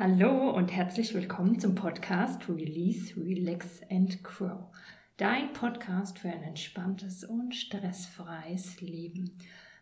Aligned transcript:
Hallo 0.00 0.50
und 0.50 0.68
herzlich 0.68 1.12
willkommen 1.12 1.58
zum 1.58 1.74
Podcast 1.74 2.48
Release, 2.48 3.16
Relax 3.16 3.80
and 3.90 4.22
Grow. 4.22 4.66
Dein 5.16 5.52
Podcast 5.52 6.20
für 6.20 6.28
ein 6.28 6.44
entspanntes 6.44 7.24
und 7.24 7.52
stressfreies 7.52 8.80
Leben. 8.80 9.32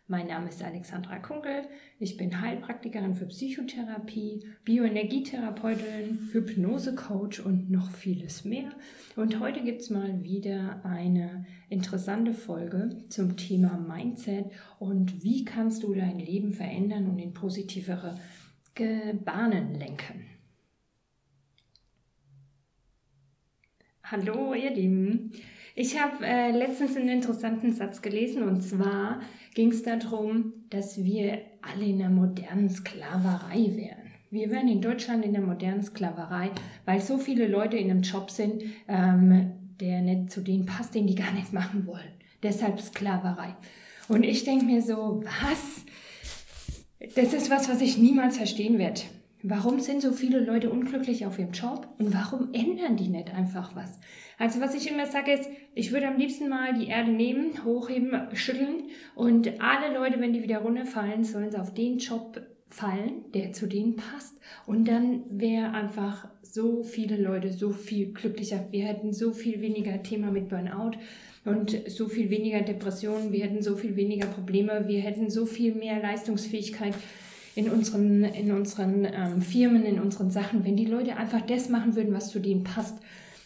Mein 0.07 0.25
Name 0.25 0.49
ist 0.49 0.63
Alexandra 0.63 1.19
Kunkel. 1.19 1.67
Ich 1.99 2.17
bin 2.17 2.41
Heilpraktikerin 2.41 3.13
für 3.13 3.27
Psychotherapie, 3.27 4.43
Bioenergietherapeutin, 4.63 6.29
Hypnosecoach 6.31 7.45
und 7.45 7.69
noch 7.69 7.91
vieles 7.91 8.43
mehr. 8.43 8.71
Und 9.15 9.39
heute 9.39 9.61
gibt 9.63 9.81
es 9.81 9.91
mal 9.91 10.23
wieder 10.23 10.83
eine 10.83 11.45
interessante 11.69 12.33
Folge 12.33 13.03
zum 13.09 13.37
Thema 13.37 13.77
Mindset 13.77 14.45
und 14.79 15.23
wie 15.23 15.45
kannst 15.45 15.83
du 15.83 15.93
dein 15.93 16.17
Leben 16.17 16.53
verändern 16.53 17.07
und 17.07 17.19
in 17.19 17.35
positivere 17.35 18.17
Bahnen 18.79 19.75
lenken. 19.75 20.25
Hallo, 24.03 24.53
ihr 24.53 24.71
Lieben. 24.71 25.31
Ich 25.75 25.99
habe 25.99 26.25
äh, 26.25 26.51
letztens 26.51 26.95
einen 26.95 27.09
interessanten 27.09 27.73
Satz 27.73 28.01
gelesen 28.01 28.43
und 28.43 28.61
zwar 28.61 29.21
ging 29.53 29.71
es 29.71 29.83
darum, 29.83 30.53
dass 30.69 31.03
wir 31.03 31.41
alle 31.61 31.85
in 31.85 31.99
der 31.99 32.09
modernen 32.09 32.69
Sklaverei 32.69 33.75
wären. 33.75 34.11
Wir 34.31 34.49
wären 34.49 34.67
in 34.67 34.81
Deutschland 34.81 35.25
in 35.25 35.33
der 35.33 35.41
modernen 35.41 35.83
Sklaverei, 35.83 36.51
weil 36.85 37.01
so 37.01 37.17
viele 37.17 37.47
Leute 37.47 37.77
in 37.77 37.91
einem 37.91 38.01
Job 38.01 38.31
sind, 38.31 38.63
ähm, 38.87 39.51
der 39.79 40.01
nicht 40.01 40.31
zu 40.31 40.41
denen 40.41 40.65
passt, 40.65 40.95
den 40.95 41.07
die 41.07 41.15
gar 41.15 41.33
nicht 41.33 41.53
machen 41.61 41.85
wollen. 41.85 42.13
Deshalb 42.43 42.79
Sklaverei. 42.79 43.55
Und 44.07 44.23
ich 44.23 44.43
denke 44.43 44.65
mir 44.65 44.81
so, 44.81 45.23
was? 45.23 45.85
Das 47.17 47.33
ist 47.33 47.49
was, 47.49 47.67
was 47.67 47.81
ich 47.81 47.97
niemals 47.97 48.37
verstehen 48.37 48.77
werde. 48.77 49.01
Warum 49.41 49.79
sind 49.79 50.03
so 50.03 50.11
viele 50.11 50.39
Leute 50.39 50.69
unglücklich 50.69 51.25
auf 51.25 51.39
ihrem 51.39 51.51
Job 51.51 51.87
und 51.97 52.13
warum 52.13 52.53
ändern 52.53 52.95
die 52.95 53.07
nicht 53.07 53.33
einfach 53.33 53.75
was? 53.75 53.99
Also 54.37 54.61
was 54.61 54.75
ich 54.75 54.87
immer 54.87 55.07
sage 55.07 55.31
ist, 55.31 55.49
ich 55.73 55.91
würde 55.91 56.09
am 56.09 56.17
liebsten 56.17 56.47
mal 56.47 56.75
die 56.75 56.89
Erde 56.89 57.09
nehmen, 57.09 57.65
hochheben, 57.65 58.27
schütteln 58.33 58.83
und 59.15 59.59
alle 59.59 59.95
Leute, 59.95 60.19
wenn 60.19 60.31
die 60.31 60.43
wieder 60.43 60.59
runterfallen, 60.59 61.23
sollen 61.23 61.49
sie 61.49 61.59
auf 61.59 61.73
den 61.73 61.97
Job 61.97 62.39
fallen, 62.69 63.25
der 63.33 63.51
zu 63.51 63.65
denen 63.65 63.95
passt. 63.95 64.39
Und 64.67 64.87
dann 64.87 65.23
wäre 65.27 65.71
einfach 65.71 66.27
so 66.43 66.83
viele 66.83 67.17
Leute 67.17 67.51
so 67.51 67.71
viel 67.71 68.13
glücklicher. 68.13 68.67
Wir 68.69 68.85
hätten 68.85 69.11
so 69.11 69.31
viel 69.31 69.59
weniger 69.61 70.03
Thema 70.03 70.29
mit 70.29 70.49
Burnout 70.49 70.91
und 71.47 71.75
so 71.87 72.07
viel 72.07 72.29
weniger 72.29 72.61
Depressionen. 72.61 73.31
Wir 73.31 73.45
hätten 73.45 73.63
so 73.63 73.75
viel 73.75 73.95
weniger 73.95 74.27
Probleme. 74.27 74.83
Wir 74.87 75.01
hätten 75.01 75.29
so 75.29 75.45
viel 75.45 75.73
mehr 75.73 76.01
Leistungsfähigkeit 76.01 76.93
in 77.55 77.69
unseren, 77.69 78.23
in 78.23 78.51
unseren 78.51 79.05
ähm, 79.05 79.41
Firmen, 79.41 79.83
in 79.83 79.99
unseren 79.99 80.29
Sachen, 80.29 80.63
wenn 80.65 80.75
die 80.75 80.85
Leute 80.85 81.15
einfach 81.15 81.41
das 81.41 81.69
machen 81.69 81.95
würden, 81.95 82.13
was 82.13 82.29
zu 82.29 82.39
denen 82.39 82.63
passt. 82.63 82.97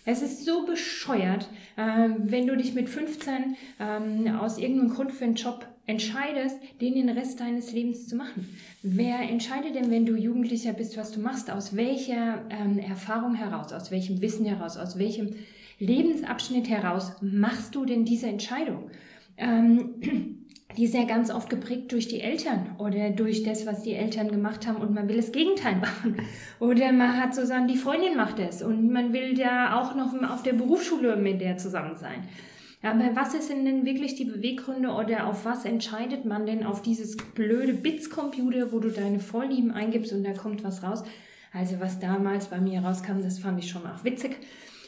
Es 0.04 0.24
ist 0.24 0.46
so 0.46 0.66
bescheuert, 0.66 1.48
äh, 1.78 2.10
wenn 2.18 2.48
du 2.48 2.58
dich 2.58 2.74
mit 2.74 2.90
15 2.90 3.56
ähm, 3.80 4.36
aus 4.36 4.58
irgendeinem 4.58 4.90
Grund 4.90 5.12
für 5.12 5.26
einen 5.26 5.36
Job 5.36 5.68
entscheidest, 5.86 6.58
den 6.82 6.96
den 6.96 7.10
Rest 7.10 7.40
deines 7.40 7.72
Lebens 7.72 8.08
zu 8.08 8.16
machen. 8.16 8.50
Wer 8.82 9.20
entscheidet 9.22 9.76
denn, 9.76 9.92
wenn 9.92 10.06
du 10.06 10.16
Jugendlicher 10.16 10.74
bist, 10.74 10.98
was 10.98 11.12
du 11.12 11.20
machst? 11.20 11.52
Aus 11.52 11.76
welcher 11.76 12.46
ähm, 12.50 12.80
Erfahrung 12.80 13.36
heraus, 13.36 13.72
aus 13.74 13.92
welchem 13.92 14.22
Wissen 14.22 14.46
heraus, 14.46 14.78
aus 14.78 14.98
welchem 14.98 15.36
Lebensabschnitt 15.82 16.70
heraus 16.70 17.14
machst 17.22 17.74
du 17.74 17.86
denn 17.86 18.06
diese 18.06 18.28
Entscheidung? 18.28 18.92
Ähm, 19.38 19.96
die 20.78 20.86
ist 20.86 20.94
ja 20.94 21.06
ganz 21.06 21.32
oft 21.32 21.50
geprägt 21.50 21.92
durch 21.92 22.08
die 22.08 22.22
Eltern 22.22 22.76
oder 22.78 23.10
durch 23.10 23.44
das, 23.44 23.66
was 23.66 23.82
die 23.82 23.94
Eltern 23.94 24.32
gemacht 24.32 24.68
haben 24.68 24.78
und 24.78 24.94
man 24.94 25.10
will 25.10 25.18
das 25.18 25.32
Gegenteil 25.32 25.76
machen. 25.82 26.18
Oder 26.60 26.92
man 26.92 27.20
hat 27.20 27.34
sozusagen, 27.34 27.68
die 27.68 27.78
Freundin 27.78 28.16
macht 28.16 28.40
es 28.40 28.62
und 28.62 28.92
man 28.92 29.12
will 29.12 29.38
ja 29.38 29.82
auch 29.82 29.96
noch 29.96 30.14
auf 30.30 30.44
der 30.44 30.54
Berufsschule 30.54 31.18
mit 31.18 31.42
der 31.42 31.58
zusammen 31.58 31.98
sein. 31.98 32.28
Aber 32.84 33.16
was 33.16 33.34
ist 33.34 33.50
denn 33.50 33.86
wirklich 33.86 34.16
die 34.16 34.26
Beweggründe 34.26 34.90
oder 34.90 35.28
auf 35.28 35.46
was 35.46 35.66
entscheidet 35.66 36.26
man 36.26 36.46
denn 36.46 36.64
auf 36.64 36.82
dieses 36.82 37.18
blöde 37.18 37.74
Bits-Computer, 37.74 38.72
wo 38.72 38.80
du 38.80 38.90
deine 38.90 39.20
Vorlieben 39.20 39.72
eingibst 39.72 40.14
und 40.14 40.24
da 40.24 40.34
kommt 40.34 40.64
was 40.64 40.82
raus? 40.82 41.04
Also 41.54 41.80
was 41.80 42.00
damals 42.00 42.48
bei 42.48 42.60
mir 42.60 42.82
rauskam, 42.82 43.22
das 43.22 43.40
fand 43.40 43.60
ich 43.60 43.70
schon 43.70 43.86
auch 43.86 44.04
witzig. 44.04 44.38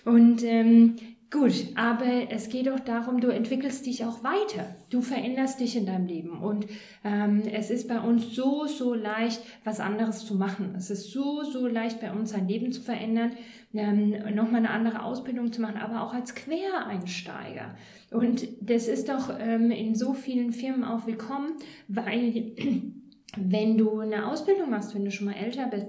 Und 0.05 0.43
ähm, 0.43 0.95
Gut, 1.33 1.69
aber 1.73 2.29
es 2.29 2.47
geht 2.47 2.69
auch 2.69 2.79
darum, 2.79 3.19
du 3.19 3.29
entwickelst 3.29 3.87
dich 3.87 4.05
auch 4.05 4.23
weiter. 4.23 4.75
Du 4.91 5.01
veränderst 5.01 5.59
dich 5.59 5.75
in 5.75 5.87
deinem 5.87 6.05
Leben. 6.05 6.43
Und 6.43 6.67
ähm, 7.03 7.41
es 7.51 7.71
ist 7.71 7.87
bei 7.87 7.99
uns 7.99 8.35
so, 8.35 8.67
so 8.67 8.93
leicht, 8.93 9.41
was 9.63 9.79
anderes 9.79 10.27
zu 10.27 10.35
machen. 10.35 10.75
Es 10.77 10.91
ist 10.91 11.09
so, 11.09 11.41
so 11.41 11.65
leicht 11.65 11.99
bei 12.01 12.11
uns 12.11 12.35
ein 12.35 12.47
Leben 12.47 12.71
zu 12.71 12.83
verändern, 12.83 13.31
ähm, 13.73 14.11
nochmal 14.35 14.57
eine 14.57 14.69
andere 14.69 15.01
Ausbildung 15.01 15.51
zu 15.51 15.59
machen, 15.59 15.77
aber 15.77 16.03
auch 16.03 16.13
als 16.13 16.35
Quereinsteiger. 16.35 17.73
Und 18.11 18.47
das 18.61 18.87
ist 18.87 19.09
doch 19.09 19.31
ähm, 19.39 19.71
in 19.71 19.95
so 19.95 20.13
vielen 20.13 20.53
Firmen 20.53 20.83
auch 20.83 21.07
willkommen, 21.07 21.53
weil 21.87 22.51
wenn 23.37 23.77
du 23.79 24.01
eine 24.01 24.27
Ausbildung 24.27 24.69
machst, 24.69 24.93
wenn 24.93 25.03
du 25.03 25.09
schon 25.09 25.25
mal 25.25 25.33
älter 25.33 25.65
bist, 25.65 25.87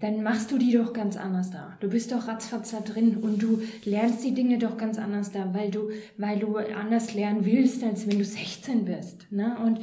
dann 0.00 0.22
machst 0.22 0.52
du 0.52 0.58
die 0.58 0.72
doch 0.72 0.92
ganz 0.92 1.16
anders 1.16 1.50
da. 1.50 1.76
Du 1.80 1.88
bist 1.88 2.12
doch 2.12 2.28
ratzfatz 2.28 2.70
da 2.70 2.80
drin 2.80 3.16
und 3.16 3.42
du 3.42 3.62
lernst 3.84 4.24
die 4.24 4.34
Dinge 4.34 4.58
doch 4.58 4.76
ganz 4.76 4.98
anders 4.98 5.32
da, 5.32 5.52
weil 5.54 5.70
du, 5.70 5.90
weil 6.16 6.38
du 6.38 6.56
anders 6.56 7.14
lernen 7.14 7.44
willst, 7.44 7.82
als 7.82 8.06
wenn 8.06 8.18
du 8.18 8.24
16 8.24 8.84
bist. 8.84 9.30
Ne? 9.30 9.56
Und 9.64 9.80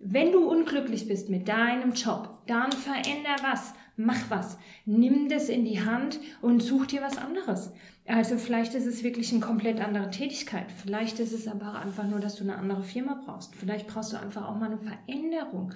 wenn 0.00 0.32
du 0.32 0.48
unglücklich 0.48 1.06
bist 1.08 1.28
mit 1.28 1.48
deinem 1.48 1.92
Job, 1.92 2.38
dann 2.46 2.72
veränder 2.72 3.36
was, 3.42 3.74
mach 3.96 4.30
was, 4.30 4.56
nimm 4.86 5.28
das 5.28 5.48
in 5.48 5.64
die 5.64 5.84
Hand 5.84 6.20
und 6.40 6.62
such 6.62 6.86
dir 6.86 7.02
was 7.02 7.18
anderes. 7.18 7.72
Also 8.06 8.38
vielleicht 8.38 8.74
ist 8.74 8.86
es 8.86 9.04
wirklich 9.04 9.32
eine 9.32 9.40
komplett 9.40 9.80
andere 9.80 10.10
Tätigkeit. 10.10 10.66
Vielleicht 10.82 11.20
ist 11.20 11.32
es 11.32 11.46
aber 11.46 11.78
einfach 11.78 12.06
nur, 12.08 12.20
dass 12.20 12.36
du 12.36 12.44
eine 12.44 12.56
andere 12.56 12.82
Firma 12.82 13.20
brauchst. 13.22 13.54
Vielleicht 13.54 13.86
brauchst 13.86 14.14
du 14.14 14.16
einfach 14.18 14.48
auch 14.48 14.56
mal 14.56 14.70
eine 14.70 14.78
Veränderung. 14.78 15.74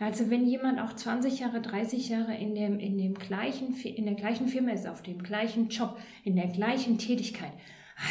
Also 0.00 0.30
wenn 0.30 0.46
jemand 0.46 0.80
auch 0.80 0.94
20 0.94 1.40
Jahre, 1.40 1.60
30 1.60 2.08
Jahre 2.08 2.34
in, 2.34 2.54
dem, 2.54 2.78
in, 2.78 2.96
dem 2.96 3.14
gleichen, 3.14 3.74
in 3.74 4.06
der 4.06 4.14
gleichen 4.14 4.48
Firma 4.48 4.72
ist, 4.72 4.88
auf 4.88 5.02
dem 5.02 5.22
gleichen 5.22 5.68
Job, 5.68 5.98
in 6.24 6.36
der 6.36 6.48
gleichen 6.48 6.96
Tätigkeit, 6.96 7.52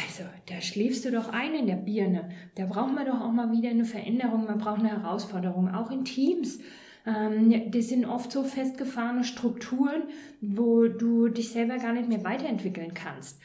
also 0.04 0.22
da 0.48 0.60
schläfst 0.60 1.04
du 1.04 1.10
doch 1.10 1.30
ein 1.30 1.52
in 1.52 1.66
der 1.66 1.74
Birne. 1.74 2.28
Da 2.54 2.66
braucht 2.66 2.94
man 2.94 3.06
doch 3.06 3.20
auch 3.20 3.32
mal 3.32 3.50
wieder 3.50 3.70
eine 3.70 3.84
Veränderung, 3.84 4.44
man 4.44 4.58
braucht 4.58 4.78
eine 4.78 5.02
Herausforderung, 5.02 5.68
auch 5.74 5.90
in 5.90 6.04
Teams. 6.04 6.60
Ähm, 7.04 7.72
das 7.72 7.88
sind 7.88 8.04
oft 8.04 8.30
so 8.30 8.44
festgefahrene 8.44 9.24
Strukturen, 9.24 10.04
wo 10.40 10.86
du 10.86 11.28
dich 11.28 11.50
selber 11.50 11.78
gar 11.78 11.92
nicht 11.92 12.08
mehr 12.08 12.22
weiterentwickeln 12.22 12.94
kannst. 12.94 13.40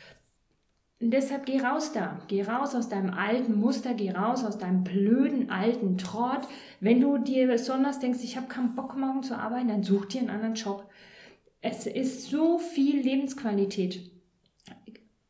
Und 1.05 1.11
deshalb 1.11 1.45
geh 1.45 1.61
raus 1.61 1.91
da. 1.91 2.17
Geh 2.29 2.41
raus 2.41 2.73
aus 2.73 2.89
deinem 2.89 3.13
alten 3.13 3.59
Muster, 3.59 3.93
geh 3.93 4.09
raus 4.09 4.43
aus 4.43 4.57
deinem 4.57 4.83
blöden 4.83 5.51
alten 5.51 5.99
Trott. 5.99 6.41
Wenn 6.79 6.99
du 6.99 7.19
dir 7.19 7.45
besonders 7.45 7.99
denkst, 7.99 8.23
ich 8.23 8.37
habe 8.37 8.47
keinen 8.47 8.73
Bock 8.73 8.97
morgen 8.97 9.21
zu 9.21 9.37
arbeiten, 9.37 9.67
dann 9.67 9.83
such 9.83 10.07
dir 10.07 10.21
einen 10.21 10.31
anderen 10.31 10.55
Job. 10.55 10.89
Es 11.61 11.85
ist 11.85 12.31
so 12.31 12.57
viel 12.57 13.01
Lebensqualität 13.01 14.14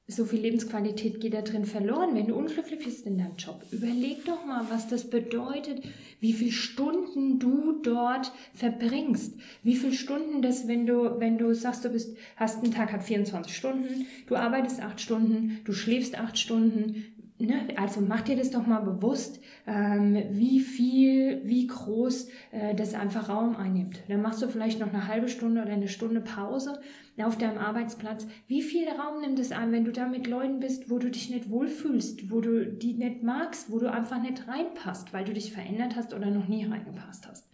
so 0.08 0.24
viel 0.24 0.40
Lebensqualität 0.40 1.20
geht 1.20 1.34
da 1.34 1.42
drin 1.42 1.66
verloren, 1.66 2.14
wenn 2.14 2.28
du 2.28 2.36
unglücklich 2.36 2.86
bist 2.86 3.08
in 3.08 3.18
deinem 3.18 3.38
Job. 3.38 3.64
Überleg 3.72 4.24
doch 4.26 4.46
mal, 4.46 4.68
was 4.70 4.88
das 4.88 5.10
bedeutet, 5.10 5.82
wie 6.20 6.34
viele 6.34 6.52
Stunden 6.52 7.40
du 7.40 7.82
dort 7.82 8.32
verbringst. 8.54 9.34
Wie 9.64 9.76
viele 9.76 9.94
Stunden 9.94 10.44
das, 10.44 10.68
wenn 10.68 10.86
du, 10.86 11.20
wenn 11.20 11.40
du 11.40 11.56
sagst, 11.56 11.86
du 11.86 11.90
bist, 11.90 12.16
hast 12.36 12.64
einen 12.64 12.72
Tag 12.72 12.92
hat 12.92 13.04
24 13.04 13.56
Stunden, 13.56 14.06
du 14.28 14.36
arbeitest 14.36 14.80
acht 14.80 15.02
Stunden, 15.02 15.62
du 15.66 15.74
schläfst 15.74 16.20
acht 16.20 16.38
Stunden, 16.38 17.06
Ne, 17.38 17.68
also 17.76 18.00
mach 18.00 18.22
dir 18.22 18.38
das 18.38 18.52
doch 18.52 18.66
mal 18.66 18.80
bewusst, 18.80 19.42
ähm, 19.68 20.16
wie 20.32 20.62
viel, 20.62 21.42
wie 21.44 21.68
groß 21.68 22.30
äh, 22.52 22.74
das 22.76 22.94
einfach 22.94 23.28
Raum 23.28 23.58
einnimmt. 23.58 24.00
Dann 24.08 24.22
machst 24.22 24.42
du 24.42 24.48
vielleicht 24.48 24.80
noch 24.80 24.94
eine 24.94 25.10
halbe 25.10 25.28
Stunde 25.28 25.62
oder 25.62 25.74
eine 25.74 25.90
Stunde 25.90 26.22
Pause 26.22 26.80
auf 27.22 27.38
deinem 27.38 27.58
Arbeitsplatz. 27.58 28.26
Wie 28.48 28.62
viel 28.62 28.88
Raum 28.88 29.20
nimmt 29.20 29.40
es 29.40 29.52
ein, 29.52 29.74
wenn 29.74 29.84
du 29.84 29.92
da 29.92 30.08
mit 30.08 30.28
Leuten 30.28 30.62
bist, 30.62 30.90
wo 30.90 30.98
du 30.98 31.12
dich 31.12 31.30
nicht 31.30 31.50
wohlfühlst, 31.50 32.32
wo 32.32 32.40
du 32.40 32.68
die 32.68 32.94
nicht 32.94 33.22
magst, 33.22 33.70
wo 33.70 33.80
du 33.80 33.92
einfach 33.92 34.22
nicht 34.22 34.48
reinpasst, 34.48 35.12
weil 35.12 35.26
du 35.26 35.34
dich 35.34 35.52
verändert 35.52 35.98
hast 35.98 36.14
oder 36.14 36.32
noch 36.32 36.48
nie 36.48 36.66
reingepasst 36.66 37.28
hast. 37.28 37.50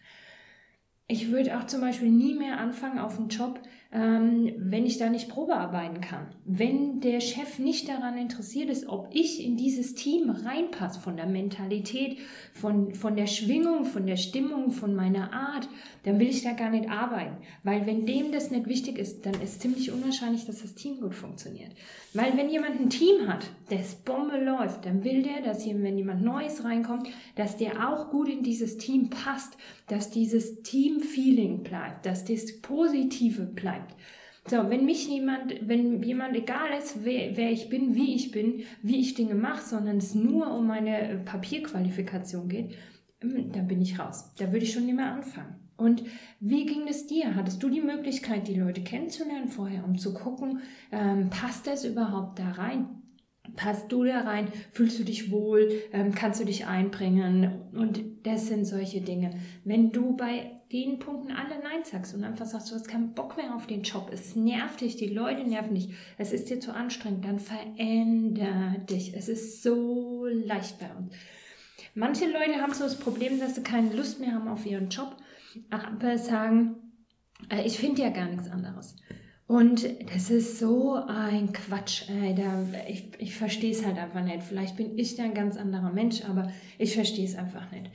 Ich 1.08 1.32
würde 1.32 1.58
auch 1.58 1.66
zum 1.66 1.82
Beispiel 1.82 2.10
nie 2.10 2.36
mehr 2.36 2.60
anfangen 2.60 3.00
auf 3.00 3.18
einen 3.18 3.30
Job, 3.30 3.60
ähm, 3.92 4.54
wenn 4.58 4.86
ich 4.86 4.98
da 4.98 5.10
nicht 5.10 5.30
Probe 5.30 5.56
arbeiten 5.56 6.02
kann. 6.02 6.28
Wenn 6.46 7.02
der 7.02 7.20
Chef 7.22 7.60
nicht 7.60 7.90
daran 7.90 8.18
interessiert 8.18 8.70
ist, 8.70 8.88
ob 8.88 9.10
ich 9.12 9.44
in 9.44 9.58
dieses 9.58 9.96
Team 9.96 10.30
reinpasse, 10.30 11.00
von 11.00 11.18
der 11.18 11.26
Mentalität, 11.26 12.18
von, 12.54 12.94
von 12.94 13.16
der 13.16 13.28
Schwingung, 13.28 13.86
von 13.86 14.06
der 14.06 14.18
Stimmung, 14.18 14.72
von 14.72 14.96
meiner 14.96 15.34
Art, 15.34 15.68
dann 16.04 16.20
will 16.20 16.30
ich 16.30 16.44
da 16.44 16.54
gar 16.54 16.70
nicht 16.70 16.90
arbeiten. 16.90 17.38
Weil 17.64 17.86
wenn 17.86 18.06
dem 18.06 18.32
das 18.32 18.52
nicht 18.52 18.68
wichtig 18.68 18.98
ist, 18.98 19.26
dann 19.26 19.40
ist 19.42 19.62
ziemlich 19.62 19.92
unwahrscheinlich, 19.92 20.46
dass 20.46 20.62
das 20.62 20.76
Team 20.76 21.00
gut 21.00 21.16
funktioniert. 21.16 21.72
Weil 22.14 22.38
wenn 22.38 22.50
jemand 22.50 22.80
ein 22.80 22.90
Team 22.90 23.28
hat, 23.28 23.46
das 23.70 23.96
Bombe 23.96 24.38
läuft, 24.38 24.86
dann 24.86 25.04
will 25.04 25.24
der, 25.24 25.42
dass 25.42 25.64
hier, 25.64 25.82
wenn 25.82 25.98
jemand 25.98 26.22
Neues 26.24 26.64
reinkommt, 26.64 27.08
dass 27.36 27.58
der 27.58 27.90
auch 27.90 28.10
gut 28.10 28.30
in 28.30 28.44
dieses 28.44 28.78
Team 28.78 29.10
passt, 29.10 29.58
dass 29.88 30.12
dieses 30.12 30.62
Team 30.64 30.82
Team-Feeling 30.82 31.64
bleibt, 31.64 32.06
dass 32.06 32.26
das 32.26 32.60
Positive 32.62 33.44
bleibt. 33.44 33.81
So, 34.48 34.70
wenn 34.70 34.86
mich 34.86 35.08
niemand, 35.08 35.54
wenn 35.68 36.02
jemand 36.02 36.36
egal 36.36 36.72
ist, 36.78 37.06
wer, 37.06 37.38
wer 37.38 37.52
ich 37.52 37.70
bin, 37.70 37.94
wie 37.94 38.16
ich 38.16 38.32
bin, 38.32 38.64
wie 38.82 39.00
ich 39.00 39.14
Dinge 39.14 39.36
mache, 39.36 39.64
sondern 39.64 39.98
es 39.98 40.16
nur 40.16 40.52
um 40.56 40.66
meine 40.66 41.22
Papierqualifikation 41.26 42.50
geht, 42.50 42.76
hm, 43.22 43.52
dann 43.52 43.68
bin 43.68 43.82
ich 43.82 44.00
raus. 44.00 44.32
Da 44.38 44.52
würde 44.52 44.66
ich 44.66 44.74
schon 44.74 44.86
nicht 44.86 44.96
mehr 44.96 45.14
anfangen. 45.14 45.56
Und 45.78 46.04
wie 46.40 46.66
ging 46.66 46.88
es 46.88 47.08
dir? 47.08 47.36
Hattest 47.36 47.62
du 47.62 47.70
die 47.70 47.82
Möglichkeit, 47.82 48.48
die 48.48 48.60
Leute 48.60 48.82
kennenzulernen 48.82 49.48
vorher, 49.48 49.84
um 49.84 49.98
zu 49.98 50.14
gucken, 50.14 50.62
ähm, 50.92 51.30
passt 51.30 51.68
das 51.68 51.86
überhaupt 51.86 52.40
da 52.40 52.52
rein? 52.52 53.01
Passt 53.56 53.92
du 53.92 54.04
da 54.04 54.22
rein? 54.22 54.48
Fühlst 54.72 55.00
du 55.00 55.04
dich 55.04 55.32
wohl? 55.32 55.82
Ähm, 55.92 56.14
kannst 56.14 56.40
du 56.40 56.46
dich 56.46 56.68
einbringen? 56.68 57.64
Und 57.74 58.02
das 58.24 58.48
sind 58.48 58.66
solche 58.66 59.02
Dinge. 59.02 59.32
Wenn 59.64 59.92
du 59.92 60.16
bei 60.16 60.62
den 60.72 61.00
Punkten 61.00 61.32
alle 61.32 61.60
Nein 61.62 61.84
sagst 61.84 62.14
und 62.16 62.24
einfach 62.24 62.46
sagst, 62.46 62.72
du 62.72 62.76
hast 62.76 62.88
keinen 62.88 63.14
Bock 63.14 63.36
mehr 63.38 63.56
auf 63.56 63.68
den 63.68 63.82
Job, 63.82 64.10
es 64.14 64.36
nervt 64.36 64.82
dich, 64.82 64.96
die 64.96 65.08
Leute 65.08 65.44
nerven 65.44 65.76
dich, 65.76 65.90
es 66.18 66.32
ist 66.32 66.50
dir 66.50 66.60
zu 66.60 66.74
anstrengend, 66.74 67.26
dann 67.26 67.40
veränder 67.40 68.78
dich. 68.90 69.14
Es 69.16 69.28
ist 69.28 69.64
so 69.64 70.26
leicht 70.28 70.80
bei 70.80 70.90
uns. 70.96 71.14
Manche 71.94 72.26
Leute 72.26 72.62
haben 72.62 72.74
so 72.74 72.86
das 72.86 72.98
Problem, 72.98 73.40
dass 73.40 73.56
sie 73.56 73.64
keine 73.64 73.94
Lust 73.94 74.22
mehr 74.22 74.34
haben 74.34 74.48
auf 74.48 74.66
ihren 74.66 74.90
Job, 74.90 75.18
aber 75.70 76.18
sagen, 76.18 76.76
äh, 77.50 77.66
ich 77.66 77.78
finde 77.78 78.04
ja 78.04 78.10
gar 78.10 78.30
nichts 78.30 78.50
anderes. 78.50 78.96
Und 79.52 79.86
das 80.14 80.30
ist 80.30 80.60
so 80.60 80.94
ein 80.94 81.52
Quatsch. 81.52 82.04
Alter. 82.10 82.64
Ich, 82.88 83.10
ich 83.18 83.36
verstehe 83.36 83.72
es 83.72 83.86
halt 83.86 83.98
einfach 83.98 84.24
nicht. 84.24 84.44
Vielleicht 84.44 84.78
bin 84.78 84.98
ich 84.98 85.18
da 85.18 85.24
ein 85.24 85.34
ganz 85.34 85.58
anderer 85.58 85.92
Mensch, 85.92 86.24
aber 86.24 86.54
ich 86.78 86.96
verstehe 86.96 87.26
es 87.26 87.36
einfach 87.36 87.70
nicht. 87.70 87.92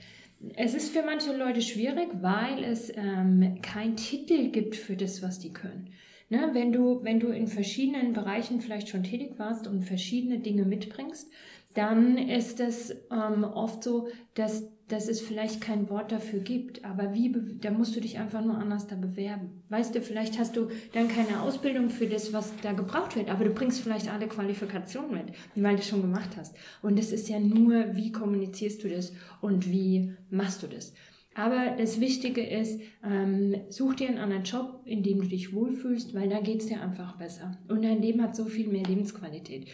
Es 0.55 0.75
ist 0.75 0.91
für 0.91 1.03
manche 1.03 1.35
Leute 1.35 1.63
schwierig, 1.63 2.09
weil 2.21 2.63
es 2.63 2.93
ähm, 2.95 3.63
keinen 3.63 3.97
Titel 3.97 4.51
gibt 4.51 4.77
für 4.77 4.97
das, 4.97 5.23
was 5.23 5.39
die 5.39 5.55
können. 5.55 5.89
Ne, 6.29 6.51
wenn, 6.53 6.73
du, 6.73 7.03
wenn 7.05 7.21
du 7.21 7.29
in 7.29 7.47
verschiedenen 7.47 8.13
Bereichen 8.13 8.61
vielleicht 8.61 8.91
schon 8.91 9.05
tätig 9.05 9.39
warst 9.39 9.67
und 9.67 9.83
verschiedene 9.83 10.41
Dinge 10.41 10.67
mitbringst, 10.67 11.31
dann 11.73 12.19
ist 12.19 12.61
es 12.61 12.91
ähm, 13.11 13.45
oft 13.45 13.83
so, 13.83 14.09
dass, 14.35 14.69
dass 14.89 15.09
es 15.09 15.21
vielleicht 15.21 15.61
kein 15.61 15.91
Wort 15.91 16.13
dafür 16.13 16.41
gibt. 16.41 16.85
Aber 16.85 17.13
wie, 17.13 17.35
da 17.61 17.71
musst 17.71 17.97
du 17.97 18.01
dich 18.01 18.19
einfach 18.19 18.45
nur 18.45 18.57
anders 18.57 18.87
da 18.87 18.97
bewerben. 18.97 19.63
Weißt 19.69 19.95
du, 19.95 20.01
vielleicht 20.01 20.39
hast 20.39 20.57
du 20.57 20.69
dann 20.93 21.09
keine 21.09 21.43
Ausbildung 21.43 21.91
für 21.91 22.07
das, 22.07 22.33
was 22.33 22.53
da 22.63 22.73
gebraucht 22.73 23.17
wird, 23.17 23.29
aber 23.29 23.45
du 23.45 23.51
bringst 23.51 23.81
vielleicht 23.81 24.13
alle 24.13 24.29
Qualifikationen 24.29 25.13
mit, 25.13 25.35
weil 25.57 25.77
du 25.77 25.83
schon 25.83 26.03
gemacht 26.03 26.31
hast. 26.37 26.55
Und 26.83 26.99
es 26.99 27.13
ist 27.13 27.29
ja 27.29 27.41
nur, 27.41 27.97
wie 27.97 28.13
kommunizierst 28.13 28.83
du 28.85 28.89
das 28.89 29.13
und 29.41 29.71
wie 29.71 30.15
machst 30.31 30.63
du 30.63 30.69
das. 30.69 30.93
Aber 31.37 31.77
das 31.77 32.01
Wichtige 32.01 32.43
ist, 32.43 32.81
ähm, 33.05 33.57
such 33.69 33.97
dir 33.97 34.09
einen 34.09 34.19
anderen 34.19 34.45
Job, 34.45 34.81
in 34.87 35.03
dem 35.03 35.21
du 35.21 35.29
dich 35.29 35.53
wohlfühlst, 35.53 36.15
weil 36.15 36.31
da 36.31 36.41
geht 36.41 36.63
es 36.63 36.67
dir 36.67 36.81
einfach 36.81 37.17
besser. 37.19 37.59
Und 37.69 37.85
dein 37.85 38.01
Leben 38.01 38.23
hat 38.23 38.35
so 38.35 38.47
viel 38.47 38.69
mehr 38.69 38.85
Lebensqualität. 38.85 39.67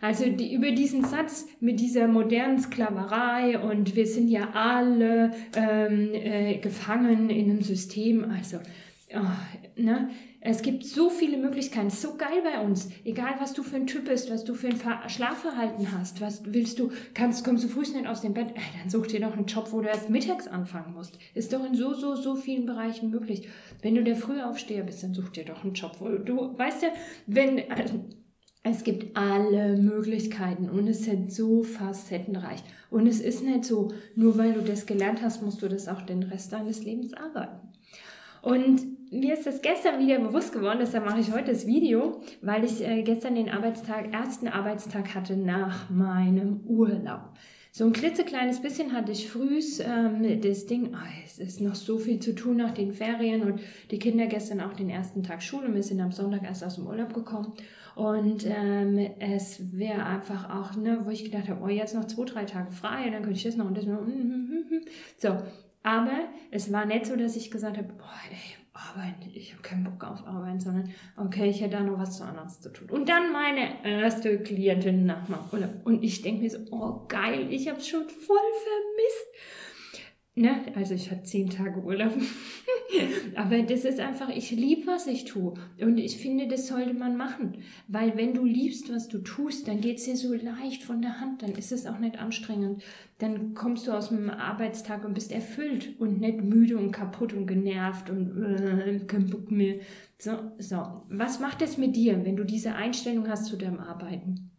Also 0.00 0.24
die, 0.30 0.54
über 0.54 0.70
diesen 0.70 1.04
Satz 1.04 1.46
mit 1.60 1.80
dieser 1.80 2.08
modernen 2.08 2.58
Sklaverei 2.58 3.58
und 3.58 3.94
wir 3.94 4.06
sind 4.06 4.28
ja 4.28 4.50
alle 4.54 5.32
ähm, 5.54 6.10
äh, 6.14 6.58
gefangen 6.58 7.28
in 7.28 7.50
einem 7.50 7.62
System, 7.62 8.24
also 8.24 8.56
oh, 9.16 9.80
ne? 9.80 10.10
Es 10.40 10.62
gibt 10.62 10.84
so 10.84 11.08
viele 11.08 11.36
Möglichkeiten, 11.36 11.90
so 11.90 12.16
geil 12.16 12.42
bei 12.42 12.60
uns. 12.60 12.88
Egal, 13.04 13.34
was 13.38 13.52
du 13.52 13.62
für 13.62 13.76
ein 13.76 13.86
Typ 13.86 14.06
bist, 14.06 14.28
was 14.28 14.42
du 14.42 14.54
für 14.54 14.66
ein 14.66 14.80
Schlafverhalten 15.08 15.92
hast, 15.92 16.20
was 16.20 16.42
willst 16.46 16.80
du, 16.80 16.90
kannst, 17.14 17.44
kommst 17.44 17.62
du 17.62 17.68
früh 17.68 17.80
nicht 17.80 18.08
aus 18.08 18.22
dem 18.22 18.34
Bett, 18.34 18.50
äh, 18.50 18.60
dann 18.80 18.90
such 18.90 19.06
dir 19.06 19.20
doch 19.20 19.34
einen 19.34 19.46
Job, 19.46 19.68
wo 19.70 19.80
du 19.80 19.88
erst 19.88 20.10
mittags 20.10 20.48
anfangen 20.48 20.94
musst. 20.94 21.18
Ist 21.34 21.52
doch 21.52 21.64
in 21.64 21.76
so, 21.76 21.94
so, 21.94 22.16
so 22.16 22.34
vielen 22.34 22.66
Bereichen 22.66 23.10
möglich. 23.10 23.48
Wenn 23.82 23.94
du 23.94 24.02
der 24.02 24.16
Frühaufsteher 24.16 24.82
bist, 24.82 25.02
dann 25.04 25.14
such 25.14 25.30
dir 25.30 25.44
doch 25.44 25.62
einen 25.62 25.74
Job, 25.74 25.96
wo 26.00 26.08
du, 26.08 26.58
weißt 26.58 26.82
ja, 26.82 26.88
wenn, 27.26 27.70
also, 27.70 28.04
es 28.64 28.84
gibt 28.84 29.16
alle 29.16 29.76
Möglichkeiten 29.76 30.70
und 30.70 30.86
es 30.86 31.04
sind 31.04 31.32
so 31.32 31.64
facettenreich. 31.64 32.62
Und 32.90 33.06
es 33.06 33.20
ist 33.20 33.42
nicht 33.42 33.64
so, 33.64 33.92
nur 34.14 34.38
weil 34.38 34.52
du 34.52 34.60
das 34.60 34.86
gelernt 34.86 35.20
hast, 35.22 35.42
musst 35.42 35.62
du 35.62 35.68
das 35.68 35.88
auch 35.88 36.02
den 36.02 36.22
Rest 36.22 36.52
deines 36.52 36.84
Lebens 36.84 37.12
arbeiten. 37.14 37.72
Und 38.40 39.01
mir 39.12 39.34
ist 39.34 39.46
das 39.46 39.60
gestern 39.60 40.00
wieder 40.00 40.18
bewusst 40.18 40.52
geworden, 40.52 40.78
deshalb 40.80 41.04
mache 41.04 41.20
ich 41.20 41.32
heute 41.32 41.52
das 41.52 41.66
Video, 41.66 42.22
weil 42.40 42.64
ich 42.64 42.82
äh, 42.82 43.02
gestern 43.02 43.34
den 43.34 43.50
Arbeitstag, 43.50 44.12
ersten 44.12 44.48
Arbeitstag 44.48 45.14
hatte 45.14 45.36
nach 45.36 45.90
meinem 45.90 46.60
Urlaub. 46.66 47.30
So 47.74 47.84
ein 47.84 47.92
klitzekleines 47.92 48.60
bisschen 48.60 48.92
hatte 48.92 49.12
ich 49.12 49.30
frühs 49.30 49.80
ähm, 49.80 50.40
das 50.42 50.66
Ding, 50.66 50.94
oh, 50.94 51.24
es 51.24 51.38
ist 51.38 51.60
noch 51.60 51.74
so 51.74 51.98
viel 51.98 52.20
zu 52.20 52.34
tun 52.34 52.56
nach 52.56 52.72
den 52.72 52.92
Ferien 52.92 53.42
und 53.42 53.60
die 53.90 53.98
Kinder 53.98 54.26
gestern 54.26 54.60
auch 54.60 54.74
den 54.74 54.90
ersten 54.90 55.22
Tag 55.22 55.42
Schule. 55.42 55.74
Wir 55.74 55.82
sind 55.82 56.00
am 56.00 56.12
Sonntag 56.12 56.42
erst 56.44 56.64
aus 56.64 56.76
dem 56.76 56.86
Urlaub 56.86 57.14
gekommen 57.14 57.52
und 57.94 58.46
ähm, 58.46 58.98
es 59.20 59.72
wäre 59.72 60.04
einfach 60.04 60.50
auch, 60.50 60.76
ne, 60.76 61.00
wo 61.04 61.10
ich 61.10 61.24
gedacht 61.24 61.48
habe, 61.48 61.62
oh, 61.62 61.68
jetzt 61.68 61.94
noch 61.94 62.06
zwei, 62.06 62.24
drei 62.24 62.44
Tage 62.44 62.72
frei, 62.72 63.10
dann 63.10 63.22
könnte 63.22 63.38
ich 63.38 63.44
das 63.44 63.56
noch 63.56 63.66
und 63.66 63.76
das 63.76 63.86
noch. 63.86 64.00
So, 65.16 65.38
aber 65.82 66.28
es 66.50 66.72
war 66.72 66.86
nicht 66.86 67.06
so, 67.06 67.16
dass 67.16 67.36
ich 67.36 67.50
gesagt 67.50 67.76
habe, 67.76 67.88
boah, 67.88 68.20
ey, 68.30 68.61
arbeiten, 68.90 69.30
ich 69.34 69.52
habe 69.52 69.62
keinen 69.62 69.84
Bock 69.84 70.04
auf 70.04 70.26
Arbeiten, 70.26 70.60
sondern 70.60 70.92
okay, 71.16 71.48
ich 71.48 71.60
hätte 71.60 71.76
da 71.76 71.82
noch 71.82 71.98
was 71.98 72.18
zu 72.18 72.24
anderes 72.24 72.60
zu 72.60 72.72
tun. 72.72 72.90
Und 72.90 73.08
dann 73.08 73.32
meine 73.32 73.84
erste 73.84 74.42
Klientin 74.42 75.06
nach 75.06 75.28
meinem 75.28 75.44
Urlaub. 75.52 75.70
Und 75.84 76.02
ich 76.02 76.22
denke 76.22 76.42
mir 76.42 76.50
so, 76.50 76.58
oh 76.70 77.06
geil, 77.08 77.46
ich 77.50 77.68
habe 77.68 77.78
es 77.78 77.88
schon 77.88 78.08
voll 78.08 78.36
vermisst. 78.64 79.26
Ne? 80.34 80.62
Also 80.74 80.94
ich 80.94 81.10
hatte 81.10 81.24
zehn 81.24 81.50
Tage 81.50 81.80
Urlaub. 81.82 82.12
Aber 83.36 83.62
das 83.62 83.84
ist 83.84 84.00
einfach, 84.00 84.30
ich 84.30 84.50
liebe, 84.50 84.86
was 84.86 85.06
ich 85.06 85.26
tue. 85.26 85.52
Und 85.78 85.98
ich 85.98 86.16
finde, 86.16 86.48
das 86.48 86.68
sollte 86.68 86.94
man 86.94 87.18
machen. 87.18 87.58
Weil 87.86 88.16
wenn 88.16 88.32
du 88.32 88.46
liebst, 88.46 88.90
was 88.90 89.08
du 89.08 89.18
tust, 89.18 89.68
dann 89.68 89.82
geht 89.82 89.98
es 89.98 90.04
dir 90.04 90.16
so 90.16 90.32
leicht 90.32 90.84
von 90.84 91.02
der 91.02 91.20
Hand. 91.20 91.42
Dann 91.42 91.52
ist 91.52 91.70
es 91.70 91.86
auch 91.86 91.98
nicht 91.98 92.18
anstrengend. 92.18 92.82
Dann 93.18 93.52
kommst 93.52 93.86
du 93.86 93.92
aus 93.92 94.08
dem 94.08 94.30
Arbeitstag 94.30 95.04
und 95.04 95.12
bist 95.12 95.32
erfüllt 95.32 96.00
und 96.00 96.20
nicht 96.20 96.42
müde 96.42 96.78
und 96.78 96.92
kaputt 96.92 97.34
und 97.34 97.46
genervt 97.46 98.08
und 98.08 98.42
äh, 98.42 99.00
kein 99.06 99.28
Bock 99.28 99.50
mehr. 99.50 99.80
So, 100.16 100.32
so. 100.58 101.02
Was 101.10 101.40
macht 101.40 101.60
es 101.60 101.76
mit 101.76 101.94
dir, 101.94 102.24
wenn 102.24 102.36
du 102.36 102.44
diese 102.44 102.74
Einstellung 102.74 103.28
hast 103.28 103.46
zu 103.46 103.56
deinem 103.56 103.80
Arbeiten? 103.80 104.50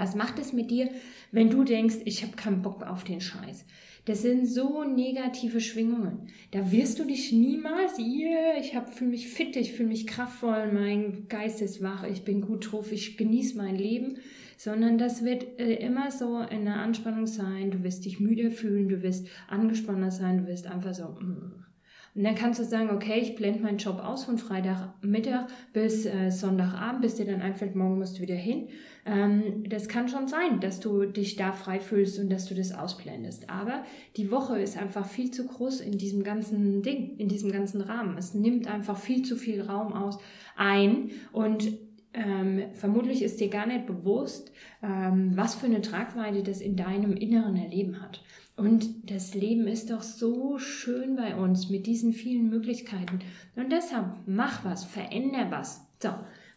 Was 0.00 0.14
macht 0.14 0.38
es 0.38 0.54
mit 0.54 0.70
dir, 0.70 0.88
wenn 1.30 1.50
du 1.50 1.62
denkst, 1.62 1.96
ich 2.06 2.22
habe 2.22 2.34
keinen 2.34 2.62
Bock 2.62 2.82
auf 2.82 3.04
den 3.04 3.20
Scheiß? 3.20 3.66
Das 4.06 4.22
sind 4.22 4.46
so 4.46 4.82
negative 4.82 5.60
Schwingungen. 5.60 6.28
Da 6.52 6.72
wirst 6.72 6.98
du 6.98 7.04
dich 7.04 7.32
niemals, 7.32 7.98
yeah, 7.98 8.58
ich 8.58 8.72
fühle 8.94 9.10
mich 9.10 9.28
fit, 9.28 9.56
ich 9.56 9.74
fühle 9.74 9.90
mich 9.90 10.06
kraftvoll, 10.06 10.72
mein 10.72 11.28
Geist 11.28 11.60
ist 11.60 11.82
wach, 11.82 12.04
ich 12.04 12.24
bin 12.24 12.40
gut 12.40 12.72
drauf, 12.72 12.92
ich 12.92 13.18
genieße 13.18 13.58
mein 13.58 13.76
Leben, 13.76 14.16
sondern 14.56 14.96
das 14.96 15.22
wird 15.22 15.60
äh, 15.60 15.74
immer 15.74 16.10
so 16.10 16.40
in 16.40 16.64
der 16.64 16.76
Anspannung 16.76 17.26
sein. 17.26 17.70
Du 17.70 17.82
wirst 17.82 18.06
dich 18.06 18.20
müde 18.20 18.50
fühlen, 18.50 18.88
du 18.88 19.02
wirst 19.02 19.28
angespannter 19.48 20.10
sein, 20.10 20.38
du 20.38 20.46
wirst 20.46 20.66
einfach 20.66 20.94
so. 20.94 21.08
Mm. 21.20 21.69
Und 22.14 22.24
dann 22.24 22.34
kannst 22.34 22.58
du 22.58 22.64
sagen, 22.64 22.90
okay, 22.90 23.20
ich 23.20 23.36
blende 23.36 23.60
meinen 23.60 23.78
Job 23.78 24.00
aus 24.00 24.24
von 24.24 24.38
Freitagmittag 24.38 25.46
bis 25.72 26.06
äh, 26.06 26.30
Sonntagabend, 26.30 27.02
bis 27.02 27.14
dir 27.14 27.26
dann 27.26 27.40
einfällt, 27.40 27.76
morgen 27.76 27.98
musst 27.98 28.18
du 28.18 28.22
wieder 28.22 28.34
hin. 28.34 28.68
Ähm, 29.06 29.64
das 29.68 29.88
kann 29.88 30.08
schon 30.08 30.26
sein, 30.26 30.60
dass 30.60 30.80
du 30.80 31.04
dich 31.06 31.36
da 31.36 31.52
frei 31.52 31.78
fühlst 31.78 32.18
und 32.18 32.30
dass 32.30 32.46
du 32.46 32.54
das 32.54 32.72
ausblendest. 32.72 33.48
Aber 33.48 33.84
die 34.16 34.30
Woche 34.30 34.60
ist 34.60 34.76
einfach 34.76 35.06
viel 35.06 35.30
zu 35.30 35.46
groß 35.46 35.80
in 35.80 35.98
diesem 35.98 36.24
ganzen 36.24 36.82
Ding, 36.82 37.16
in 37.16 37.28
diesem 37.28 37.52
ganzen 37.52 37.80
Rahmen. 37.80 38.18
Es 38.18 38.34
nimmt 38.34 38.66
einfach 38.66 38.98
viel 38.98 39.22
zu 39.22 39.36
viel 39.36 39.62
Raum 39.62 39.92
aus 39.92 40.18
ein 40.56 41.10
und 41.32 41.72
ähm, 42.12 42.64
vermutlich 42.72 43.22
ist 43.22 43.38
dir 43.38 43.48
gar 43.48 43.66
nicht 43.66 43.86
bewusst, 43.86 44.50
ähm, 44.82 45.30
was 45.36 45.54
für 45.54 45.66
eine 45.66 45.80
Tragweite 45.80 46.42
das 46.42 46.60
in 46.60 46.74
deinem 46.74 47.16
inneren 47.16 47.56
Erleben 47.56 48.02
hat. 48.02 48.22
Und 48.60 49.10
das 49.10 49.34
Leben 49.34 49.66
ist 49.66 49.90
doch 49.90 50.02
so 50.02 50.58
schön 50.58 51.16
bei 51.16 51.34
uns 51.34 51.70
mit 51.70 51.86
diesen 51.86 52.12
vielen 52.12 52.50
Möglichkeiten. 52.50 53.20
Und 53.56 53.72
deshalb 53.72 54.16
mach 54.26 54.66
was, 54.66 54.84
veränder 54.84 55.50
was. 55.50 55.80
So, 55.98 56.10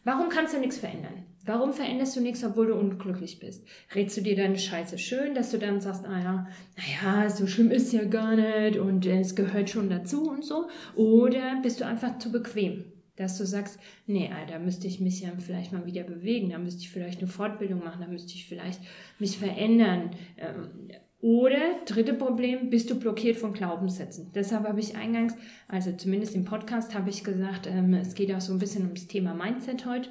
warum 0.03 0.27
kannst 0.27 0.53
du 0.53 0.59
nichts 0.59 0.77
verändern? 0.77 1.23
Warum 1.45 1.71
veränderst 1.71 2.17
du 2.17 2.19
nichts, 2.19 2.43
obwohl 2.43 2.67
du 2.67 2.75
unglücklich 2.75 3.39
bist? 3.39 3.65
Redst 3.95 4.17
du 4.17 4.21
dir 4.21 4.35
deine 4.35 4.57
Scheiße 4.57 4.97
schön, 4.97 5.33
dass 5.33 5.51
du 5.51 5.57
dann 5.57 5.79
sagst, 5.79 6.05
ah 6.05 6.19
ja, 6.19 6.47
naja, 6.75 7.29
so 7.29 7.47
schlimm 7.47 7.71
ist 7.71 7.93
ja 7.93 8.03
gar 8.03 8.35
nicht 8.35 8.77
und 8.77 9.05
es 9.05 9.33
gehört 9.33 9.69
schon 9.69 9.89
dazu 9.89 10.29
und 10.29 10.43
so? 10.43 10.67
Oder 10.95 11.61
bist 11.61 11.79
du 11.79 11.85
einfach 11.85 12.17
zu 12.17 12.33
bequem? 12.33 12.83
Dass 13.15 13.37
du 13.37 13.45
sagst, 13.45 13.79
nee, 14.07 14.29
da 14.49 14.59
müsste 14.59 14.87
ich 14.87 14.99
mich 14.99 15.21
ja 15.21 15.29
vielleicht 15.39 15.71
mal 15.71 15.85
wieder 15.85 16.03
bewegen, 16.03 16.49
da 16.49 16.57
müsste 16.57 16.81
ich 16.81 16.89
vielleicht 16.89 17.19
eine 17.19 17.27
Fortbildung 17.29 17.81
machen, 17.81 18.01
da 18.01 18.07
müsste 18.07 18.33
ich 18.33 18.45
vielleicht 18.45 18.81
mich 19.19 19.37
verändern. 19.37 20.11
Ähm, 20.37 20.89
oder 21.23 21.79
dritte 21.85 22.13
Problem, 22.13 22.69
bist 22.69 22.91
du 22.91 22.99
blockiert 22.99 23.37
von 23.37 23.53
Glaubenssätzen. 23.53 24.31
Deshalb 24.35 24.67
habe 24.67 24.79
ich 24.79 24.95
eingangs, 24.95 25.33
also 25.67 25.91
zumindest 25.93 26.35
im 26.35 26.45
Podcast, 26.45 26.93
habe 26.93 27.09
ich 27.09 27.23
gesagt, 27.23 27.65
ähm, 27.65 27.93
es 27.95 28.13
geht 28.13 28.31
auch 28.33 28.41
so 28.41 28.53
ein 28.53 28.59
bisschen 28.59 28.83
ums 28.83 29.07
Thema 29.07 29.33
Mindset 29.33 29.85
heute 29.85 30.09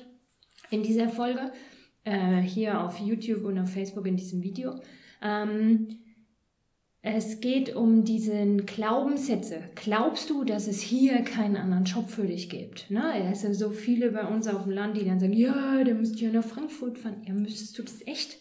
in 0.70 0.82
dieser 0.82 1.08
Folge, 1.10 1.52
äh, 2.04 2.40
hier 2.40 2.80
auf 2.80 2.98
YouTube 2.98 3.44
und 3.44 3.58
auf 3.58 3.70
Facebook 3.70 4.06
in 4.06 4.16
diesem 4.16 4.42
Video. 4.42 4.80
Ähm, 5.22 5.88
Es 7.04 7.40
geht 7.40 7.74
um 7.74 8.04
diesen 8.04 8.64
Glaubenssätze. 8.64 9.58
Glaubst 9.74 10.30
du, 10.30 10.44
dass 10.44 10.68
es 10.68 10.80
hier 10.80 11.22
keinen 11.22 11.56
anderen 11.56 11.82
Job 11.84 12.08
für 12.08 12.26
dich 12.28 12.48
gibt? 12.48 12.90
Ne? 12.92 13.02
Es 13.32 13.40
sind 13.40 13.54
so 13.54 13.70
viele 13.70 14.12
bei 14.12 14.24
uns 14.24 14.46
auf 14.46 14.62
dem 14.62 14.70
Land, 14.72 14.96
die 14.96 15.04
dann 15.04 15.18
sagen, 15.18 15.32
ja, 15.32 15.82
da 15.82 15.94
müsst 15.94 16.20
ihr 16.20 16.32
nach 16.32 16.44
Frankfurt 16.44 16.98
fahren. 16.98 17.22
Ja, 17.26 17.34
müsstest 17.34 17.76
du 17.76 17.82
das 17.82 18.06
echt? 18.06 18.38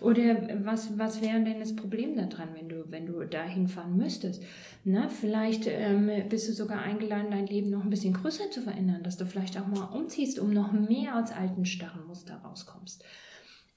Oder 0.00 0.48
was, 0.64 0.98
was 0.98 1.20
wäre 1.22 1.42
denn 1.42 1.60
das 1.60 1.74
Problem 1.74 2.16
daran, 2.16 2.50
wenn 2.54 2.68
du, 2.68 2.84
wenn 2.90 3.06
du 3.06 3.24
da 3.24 3.44
hinfahren 3.44 3.96
müsstest? 3.96 4.42
Na, 4.84 5.08
vielleicht 5.08 5.66
ähm, 5.66 6.10
bist 6.28 6.48
du 6.48 6.52
sogar 6.52 6.82
eingeladen, 6.82 7.30
dein 7.30 7.46
Leben 7.46 7.70
noch 7.70 7.84
ein 7.84 7.90
bisschen 7.90 8.14
größer 8.14 8.50
zu 8.50 8.62
verändern, 8.62 9.02
dass 9.02 9.16
du 9.16 9.26
vielleicht 9.26 9.58
auch 9.60 9.66
mal 9.66 9.84
umziehst, 9.84 10.38
um 10.38 10.52
noch 10.52 10.72
mehr 10.72 11.14
als 11.14 11.32
alten 11.32 11.64
starren 11.64 12.06
Muster 12.06 12.36
rauskommst. 12.36 13.04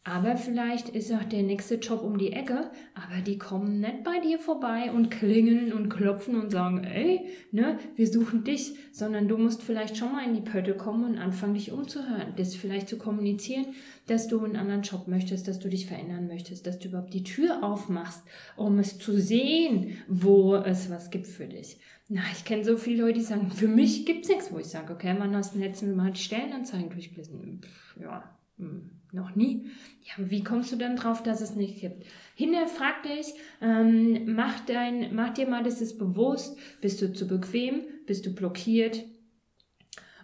Aber 0.04 0.36
vielleicht 0.36 0.90
ist 0.90 1.12
auch 1.12 1.24
der 1.26 1.44
nächste 1.44 1.76
Job 1.76 2.02
um 2.02 2.18
die 2.18 2.34
Ecke, 2.34 2.72
aber 2.96 3.22
die 3.22 3.38
kommen 3.38 3.82
nicht 3.82 4.04
bei 4.04 4.20
dir 4.20 4.40
vorbei 4.40 4.92
und 4.92 5.12
klingeln 5.12 5.72
und 5.72 5.90
klopfen 5.90 6.42
und 6.42 6.50
sagen, 6.50 6.84
ey, 6.84 7.28
ne, 7.52 7.78
wir 7.96 8.08
suchen 8.08 8.44
dich, 8.44 8.74
sondern 8.92 9.28
du 9.28 9.38
musst 9.38 9.62
vielleicht 9.62 9.98
schon 9.98 10.12
mal 10.12 10.26
in 10.26 10.34
die 10.34 10.42
Pötte 10.42 10.74
kommen 10.74 11.06
und 11.06 11.18
anfangen, 11.20 11.54
dich 11.54 11.72
umzuhören, 11.72 12.34
das 12.36 12.56
vielleicht 12.56 12.90
zu 12.90 12.98
kommunizieren, 12.98 13.76
dass 14.08 14.28
du 14.28 14.44
einen 14.44 14.56
anderen 14.56 14.82
Job 14.82 15.08
möchtest, 15.08 15.48
dass 15.48 15.60
du 15.60 15.70
dich 15.70 15.86
verändern 15.86 16.26
möchtest, 16.26 16.66
dass 16.66 16.80
du 16.80 16.88
überhaupt 16.88 17.14
die 17.14 17.24
Tür 17.24 17.62
aufmachst, 17.62 18.24
um 18.58 18.80
es 18.80 18.98
zu 18.98 19.16
sehen, 19.22 19.98
wo 20.08 20.56
es 20.56 20.90
was 20.90 21.12
gibt 21.12 21.28
für 21.28 21.46
dich. 21.46 21.78
Na, 22.10 22.22
ich 22.34 22.44
kenne 22.44 22.66
so 22.66 22.76
viele 22.76 23.04
Leute, 23.04 23.20
die 23.20 23.26
sagen, 23.26 23.52
für 23.52 23.68
mich 23.68 24.08
gibt's 24.08 24.30
nichts, 24.30 24.52
wo 24.52 24.58
ich 24.58 24.66
sage, 24.66 24.94
okay, 24.94 25.14
man 25.14 25.36
hast 25.36 25.54
letzten 25.54 25.96
Mal 25.96 26.12
die 26.12 26.22
Stellenanzeigen 26.22 26.90
durchgelesen. 26.90 27.62
Ja, 28.02 28.36
hm, 28.58 29.01
noch 29.14 29.36
nie. 29.36 29.70
Ja, 30.04 30.30
wie 30.30 30.44
kommst 30.44 30.72
du 30.72 30.76
dann 30.76 30.96
drauf, 30.96 31.24
dass 31.24 31.42
es 31.42 31.56
nicht 31.56 31.80
gibt? 31.80 32.06
Hinterfrag 32.36 33.04
dich, 33.04 33.34
ähm, 33.62 34.34
mach, 34.36 34.60
dein, 34.66 35.14
mach 35.14 35.34
dir 35.34 35.48
mal 35.48 35.64
das 35.64 35.82
ist 35.82 35.98
bewusst, 35.98 36.58
bist 36.82 37.02
du 37.02 37.14
zu 37.14 37.28
bequem, 37.28 37.84
bist 38.06 38.26
du 38.26 38.34
blockiert, 38.34 39.04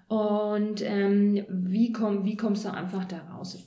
und 0.08 0.82
ähm, 0.86 1.46
wie, 1.50 1.92
komm, 1.92 2.24
wie 2.24 2.38
kommst 2.38 2.64
du 2.64 2.74
einfach 2.74 3.04
da 3.04 3.20
raus? 3.24 3.58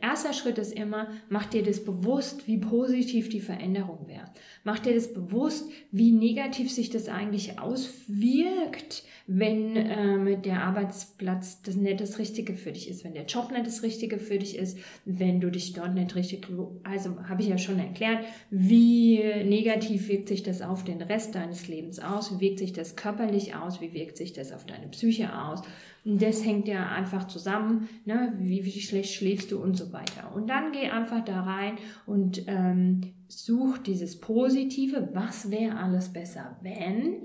Erster 0.00 0.32
Schritt 0.32 0.56
ist 0.56 0.72
immer, 0.72 1.08
mach 1.28 1.44
dir 1.44 1.62
das 1.62 1.84
bewusst, 1.84 2.46
wie 2.46 2.56
positiv 2.56 3.28
die 3.28 3.40
Veränderung 3.40 4.08
wäre. 4.08 4.24
Mach 4.64 4.78
dir 4.78 4.94
das 4.94 5.12
bewusst, 5.12 5.70
wie 5.92 6.12
negativ 6.12 6.72
sich 6.72 6.88
das 6.88 7.10
eigentlich 7.10 7.58
auswirkt, 7.58 9.04
wenn 9.26 9.76
ähm, 9.76 10.42
der 10.42 10.62
Arbeitsplatz 10.62 11.60
das 11.62 11.76
nicht 11.76 12.00
das 12.00 12.18
Richtige 12.18 12.54
für 12.54 12.72
dich 12.72 12.88
ist, 12.88 13.04
wenn 13.04 13.12
der 13.12 13.26
Job 13.26 13.52
nicht 13.52 13.66
das 13.66 13.82
Richtige 13.82 14.18
für 14.18 14.38
dich 14.38 14.56
ist, 14.56 14.78
wenn 15.04 15.40
du 15.40 15.50
dich 15.50 15.74
dort 15.74 15.94
nicht 15.94 16.14
richtig, 16.14 16.48
also 16.82 17.16
habe 17.28 17.42
ich 17.42 17.48
ja 17.48 17.58
schon 17.58 17.78
erklärt, 17.78 18.24
wie 18.50 19.18
negativ 19.44 20.08
wirkt 20.08 20.28
sich 20.28 20.42
das 20.42 20.62
auf 20.62 20.82
den 20.82 21.02
Rest 21.02 21.34
deines 21.34 21.68
Lebens 21.68 21.98
aus, 22.00 22.32
wie 22.32 22.40
wirkt 22.40 22.58
sich 22.58 22.72
das 22.72 22.96
körperlich 22.96 23.54
aus, 23.54 23.82
wie 23.82 23.92
wirkt 23.92 24.16
sich 24.16 24.32
das 24.32 24.52
auf 24.52 24.64
deine 24.64 24.88
Psyche 24.88 25.38
aus 25.38 25.62
das 26.04 26.44
hängt 26.44 26.66
ja 26.68 26.88
einfach 26.88 27.26
zusammen, 27.26 27.88
ne? 28.04 28.34
wie, 28.38 28.64
wie 28.64 28.80
schlecht 28.80 29.14
schläfst 29.14 29.52
du 29.52 29.62
und 29.62 29.76
so 29.76 29.92
weiter. 29.92 30.34
Und 30.34 30.48
dann 30.48 30.72
geh 30.72 30.88
einfach 30.88 31.24
da 31.24 31.42
rein 31.42 31.78
und 32.06 32.44
ähm, 32.46 33.00
such 33.28 33.78
dieses 33.78 34.20
Positive, 34.20 35.10
was 35.12 35.50
wäre 35.50 35.76
alles 35.76 36.12
besser, 36.12 36.58
wenn? 36.62 37.22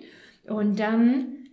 Und 0.47 0.79
dann 0.79 1.47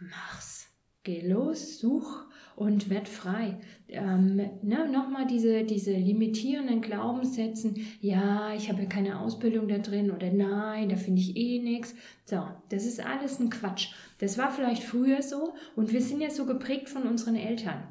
mach's. 0.00 0.68
Geh 1.04 1.26
los, 1.26 1.80
such 1.80 2.26
und 2.62 2.90
werd 2.90 3.08
frei. 3.08 3.58
Ähm, 3.88 4.36
ne, 4.62 4.88
Nochmal 4.90 5.26
diese, 5.26 5.64
diese 5.64 5.92
limitierenden 5.92 6.80
Glaubenssätzen, 6.80 7.74
ja, 8.00 8.54
ich 8.54 8.68
habe 8.70 8.82
ja 8.82 8.88
keine 8.88 9.18
Ausbildung 9.18 9.66
da 9.66 9.78
drin 9.78 10.10
oder 10.12 10.32
nein, 10.32 10.88
da 10.88 10.96
finde 10.96 11.20
ich 11.20 11.36
eh 11.36 11.58
nichts. 11.58 11.94
So, 12.24 12.42
das 12.68 12.86
ist 12.86 13.04
alles 13.04 13.40
ein 13.40 13.50
Quatsch. 13.50 13.88
Das 14.18 14.38
war 14.38 14.50
vielleicht 14.50 14.84
früher 14.84 15.22
so 15.22 15.54
und 15.74 15.92
wir 15.92 16.00
sind 16.00 16.20
ja 16.20 16.30
so 16.30 16.46
geprägt 16.46 16.88
von 16.88 17.02
unseren 17.02 17.34
Eltern 17.34 17.82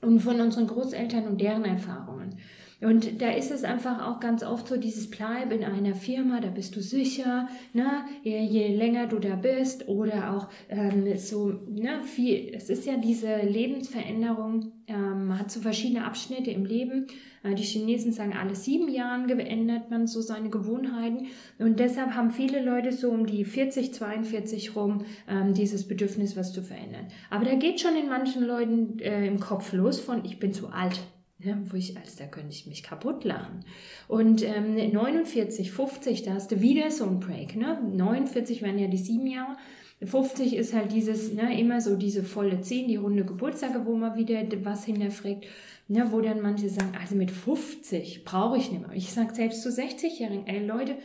und 0.00 0.20
von 0.20 0.40
unseren 0.40 0.66
Großeltern 0.66 1.26
und 1.26 1.40
deren 1.40 1.64
Erfahrungen. 1.64 2.38
Und 2.82 3.22
da 3.22 3.30
ist 3.30 3.50
es 3.50 3.64
einfach 3.64 4.06
auch 4.06 4.20
ganz 4.20 4.42
oft 4.42 4.68
so, 4.68 4.76
dieses 4.76 5.08
Bleib 5.08 5.50
in 5.50 5.64
einer 5.64 5.94
Firma, 5.94 6.40
da 6.40 6.48
bist 6.48 6.76
du 6.76 6.82
sicher, 6.82 7.48
ne? 7.72 8.04
je, 8.22 8.38
je 8.38 8.76
länger 8.76 9.06
du 9.06 9.18
da 9.18 9.34
bist 9.34 9.88
oder 9.88 10.34
auch 10.34 10.48
ähm, 10.68 11.16
so 11.16 11.54
ne, 11.70 12.02
viel, 12.04 12.52
es 12.54 12.68
ist 12.68 12.84
ja 12.84 12.98
diese 12.98 13.38
Lebensveränderung, 13.38 14.72
ähm, 14.88 15.38
hat 15.38 15.50
so 15.50 15.60
verschiedene 15.60 16.04
Abschnitte 16.04 16.50
im 16.50 16.66
Leben. 16.66 17.06
Äh, 17.42 17.54
die 17.54 17.62
Chinesen 17.62 18.12
sagen, 18.12 18.34
alle 18.34 18.54
sieben 18.54 18.88
Jahren 18.88 19.26
geändert 19.26 19.90
man 19.90 20.06
so 20.06 20.20
seine 20.20 20.50
Gewohnheiten 20.50 21.28
und 21.58 21.80
deshalb 21.80 22.10
haben 22.10 22.30
viele 22.30 22.62
Leute 22.62 22.92
so 22.92 23.08
um 23.08 23.24
die 23.24 23.46
40, 23.46 23.94
42 23.94 24.76
rum 24.76 25.06
ähm, 25.30 25.54
dieses 25.54 25.88
Bedürfnis, 25.88 26.36
was 26.36 26.52
zu 26.52 26.62
verändern. 26.62 27.06
Aber 27.30 27.46
da 27.46 27.54
geht 27.54 27.80
schon 27.80 27.96
in 27.96 28.10
manchen 28.10 28.44
Leuten 28.44 28.98
äh, 28.98 29.26
im 29.26 29.40
Kopf 29.40 29.72
los 29.72 29.98
von, 29.98 30.26
ich 30.26 30.38
bin 30.38 30.52
zu 30.52 30.68
alt. 30.68 31.00
Ja, 31.46 31.56
wo 31.70 31.76
ich, 31.76 31.96
als 31.96 32.16
da 32.16 32.26
könnte 32.26 32.50
ich 32.50 32.66
mich 32.66 32.82
kaputt 32.82 33.22
lachen. 33.22 33.64
Und 34.08 34.42
ähm, 34.42 34.74
49, 34.74 35.70
50, 35.70 36.24
da 36.24 36.32
hast 36.34 36.50
du 36.50 36.60
wieder 36.60 36.90
so 36.90 37.04
ein 37.04 37.20
Break. 37.20 37.54
Ne? 37.54 37.80
49 37.94 38.62
wären 38.62 38.80
ja 38.80 38.88
die 38.88 38.96
sieben 38.96 39.28
Jahre. 39.28 39.56
50 40.04 40.56
ist 40.56 40.74
halt 40.74 40.90
dieses, 40.90 41.32
ne, 41.32 41.58
immer 41.58 41.80
so 41.80 41.94
diese 41.94 42.24
volle 42.24 42.60
10, 42.60 42.88
die 42.88 42.96
runde 42.96 43.24
Geburtstage, 43.24 43.86
wo 43.86 43.94
man 43.94 44.16
wieder 44.16 44.42
was 44.64 44.84
hinterfragt. 44.84 45.46
Ne, 45.88 46.08
wo 46.10 46.20
dann 46.20 46.42
manche 46.42 46.68
sagen, 46.68 46.94
also 47.00 47.14
mit 47.14 47.30
50 47.30 48.24
brauche 48.24 48.58
ich 48.58 48.72
nicht 48.72 48.84
mehr. 48.84 48.96
Ich 48.96 49.12
sage 49.12 49.32
selbst 49.32 49.62
zu 49.62 49.68
60-Jährigen, 49.68 50.48
ey 50.48 50.66
Leute, 50.66 50.96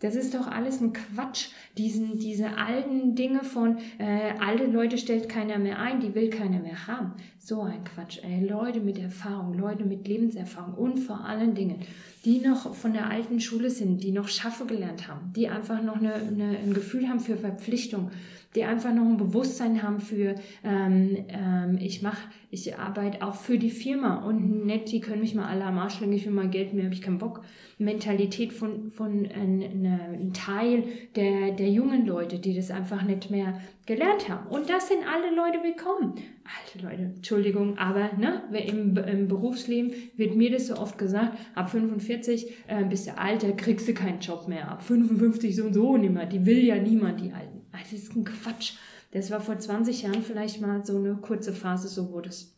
das 0.00 0.14
ist 0.14 0.34
doch 0.34 0.46
alles 0.46 0.80
ein 0.80 0.92
Quatsch. 0.92 1.48
Diesen, 1.76 2.18
diese 2.18 2.56
alten 2.56 3.14
Dinge 3.14 3.44
von, 3.44 3.78
äh, 3.98 4.32
alte 4.40 4.66
Leute 4.66 4.98
stellt 4.98 5.28
keiner 5.28 5.58
mehr 5.58 5.78
ein, 5.78 6.00
die 6.00 6.14
will 6.14 6.30
keiner 6.30 6.58
mehr 6.58 6.86
haben. 6.86 7.12
So 7.38 7.62
ein 7.62 7.84
Quatsch. 7.84 8.18
Ey, 8.22 8.46
Leute 8.46 8.80
mit 8.80 8.98
Erfahrung, 8.98 9.54
Leute 9.54 9.84
mit 9.84 10.08
Lebenserfahrung 10.08 10.74
und 10.74 10.98
vor 10.98 11.24
allen 11.24 11.54
Dingen, 11.54 11.80
die 12.24 12.40
noch 12.40 12.74
von 12.74 12.92
der 12.92 13.10
alten 13.10 13.40
Schule 13.40 13.70
sind, 13.70 14.02
die 14.02 14.12
noch 14.12 14.28
Schaffe 14.28 14.66
gelernt 14.66 15.08
haben, 15.08 15.32
die 15.34 15.48
einfach 15.48 15.82
noch 15.82 15.96
eine, 15.96 16.14
eine, 16.14 16.58
ein 16.58 16.74
Gefühl 16.74 17.08
haben 17.08 17.20
für 17.20 17.36
Verpflichtung, 17.36 18.10
die 18.54 18.64
einfach 18.64 18.92
noch 18.92 19.04
ein 19.04 19.16
Bewusstsein 19.16 19.82
haben 19.82 20.00
für, 20.00 20.34
ähm, 20.64 21.24
ähm, 21.28 21.78
ich 21.80 22.02
mache, 22.02 22.28
ich 22.50 22.76
arbeite 22.76 23.22
auch 23.22 23.36
für 23.36 23.58
die 23.58 23.70
Firma 23.70 24.24
und 24.24 24.66
nicht, 24.66 24.90
die 24.90 25.00
können 25.00 25.20
mich 25.20 25.34
mal 25.34 25.46
alle 25.46 25.64
am 25.64 25.78
Arsch 25.78 26.00
legen, 26.00 26.12
ich 26.12 26.26
will 26.26 26.32
mal 26.32 26.48
Geld 26.48 26.74
mehr, 26.74 26.84
habe 26.84 26.94
ich 26.94 27.02
keinen 27.02 27.18
Bock. 27.18 27.42
Mentalität 27.78 28.52
von, 28.52 28.90
von 28.90 29.24
äh, 29.24 29.32
einem 29.32 30.32
Teil 30.34 30.84
der, 31.14 31.52
der 31.52 31.70
jungen 31.70 32.06
Leute, 32.06 32.38
die 32.38 32.54
das 32.54 32.70
einfach 32.70 33.02
nicht 33.02 33.30
mehr 33.30 33.60
gelernt 33.86 34.28
haben. 34.28 34.48
Und 34.48 34.68
das 34.68 34.88
sind 34.88 35.00
alle 35.06 35.34
Leute 35.34 35.62
willkommen. 35.62 36.14
Alte 36.58 36.84
Leute, 36.84 37.02
Entschuldigung, 37.14 37.78
aber 37.78 38.10
ne, 38.16 38.42
im, 38.66 38.96
im 38.96 39.28
Berufsleben 39.28 39.92
wird 40.16 40.34
mir 40.36 40.50
das 40.50 40.66
so 40.68 40.76
oft 40.76 40.98
gesagt, 40.98 41.38
ab 41.54 41.70
45 41.70 42.50
äh, 42.66 42.84
bist 42.84 43.06
du 43.06 43.16
alt, 43.16 43.42
da 43.42 43.52
kriegst 43.52 43.86
du 43.86 43.94
keinen 43.94 44.20
Job 44.20 44.48
mehr. 44.48 44.68
Ab 44.70 44.82
55 44.82 45.54
so 45.54 45.64
und 45.64 45.74
so 45.74 45.96
nimmer. 45.96 46.26
Die 46.26 46.46
will 46.46 46.64
ja 46.64 46.76
niemand, 46.76 47.20
die 47.20 47.32
Alten. 47.32 47.60
Also 47.72 47.96
das 47.96 48.02
ist 48.04 48.16
ein 48.16 48.24
Quatsch. 48.24 48.74
Das 49.12 49.30
war 49.30 49.40
vor 49.40 49.58
20 49.58 50.02
Jahren 50.02 50.22
vielleicht 50.22 50.60
mal 50.60 50.84
so 50.84 50.96
eine 50.96 51.16
kurze 51.16 51.52
Phase, 51.52 51.88
so 51.88 52.12
wo 52.12 52.20
das 52.20 52.56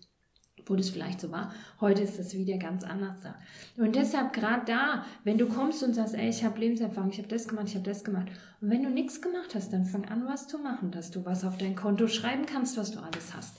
wo 0.67 0.77
das 0.77 0.91
vielleicht 0.91 1.21
so 1.21 1.31
war. 1.31 1.53
Heute 1.81 2.03
ist 2.03 2.19
das 2.19 2.35
wieder 2.35 2.57
ganz 2.57 2.85
anders 2.85 3.17
da. 3.23 3.35
Und 3.83 3.97
deshalb 3.97 4.33
gerade 4.33 4.65
da, 4.67 5.05
wenn 5.25 5.39
du 5.39 5.47
kommst 5.47 5.83
und 5.83 5.95
sagst, 5.95 6.15
ey, 6.15 6.29
ich 6.29 6.45
habe 6.45 6.61
Lebenserfahrung, 6.61 7.11
ich 7.11 7.19
habe 7.19 7.29
das 7.29 7.49
gemacht, 7.49 7.69
ich 7.69 7.75
habe 7.75 7.85
das 7.85 8.05
gemacht. 8.05 8.29
Und 8.61 8.71
wenn 8.71 8.83
du 8.83 8.91
nichts 8.91 9.21
gemacht 9.21 9.55
hast, 9.55 9.73
dann 9.73 9.85
fang 9.85 10.05
an, 10.05 10.27
was 10.27 10.49
zu 10.49 10.59
machen, 10.59 10.91
dass 10.91 11.11
du 11.11 11.25
was 11.25 11.45
auf 11.45 11.59
dein 11.59 11.75
Konto 11.75 12.07
schreiben 12.07 12.47
kannst, 12.47 12.77
was 12.77 12.93
du 12.93 13.01
alles 13.01 13.35
hast. 13.35 13.59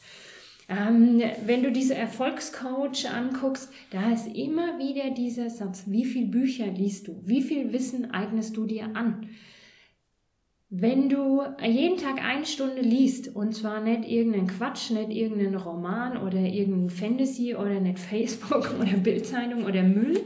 Ähm, 0.70 1.22
wenn 1.46 1.64
du 1.64 1.72
diese 1.72 1.96
Erfolgscoach 1.96 3.10
anguckst, 3.14 3.70
da 3.92 4.12
ist 4.12 4.28
immer 4.28 4.80
wieder 4.80 5.12
dieser 5.12 5.50
Satz, 5.50 5.84
wie 5.88 6.06
viel 6.06 6.28
Bücher 6.28 6.68
liest 6.68 7.08
du? 7.08 7.22
Wie 7.26 7.42
viel 7.42 7.74
Wissen 7.74 8.12
eignest 8.12 8.56
du 8.56 8.66
dir 8.66 8.96
an? 8.96 9.28
Wenn 10.70 11.08
du 11.08 11.44
jeden 11.62 11.98
Tag 11.98 12.24
eine 12.24 12.46
Stunde 12.46 12.82
liest, 12.82 13.36
und 13.36 13.54
zwar 13.54 13.82
nicht 13.82 14.10
irgendeinen 14.10 14.48
Quatsch, 14.48 14.90
nicht 14.90 15.12
irgendeinen 15.12 15.56
Roman 15.56 16.18
oder 16.18 16.40
irgendein 16.40 16.90
Fantasy 16.90 17.54
oder 17.54 17.80
nicht 17.80 18.00
Facebook 18.00 18.74
oder 18.82 18.94
Bildzeitung 18.94 19.66
oder 19.66 19.84
Müll, 19.84 20.22